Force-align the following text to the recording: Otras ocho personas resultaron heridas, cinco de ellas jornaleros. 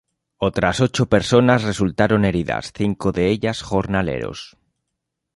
Otras 0.39 0.79
ocho 0.79 1.05
personas 1.05 1.61
resultaron 1.61 2.25
heridas, 2.25 2.73
cinco 2.75 3.11
de 3.11 3.27
ellas 3.29 3.61
jornaleros. 3.61 4.57